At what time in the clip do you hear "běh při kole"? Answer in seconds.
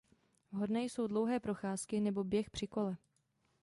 2.23-2.97